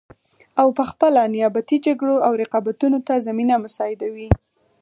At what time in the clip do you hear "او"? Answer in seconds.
0.61-0.67, 2.27-2.31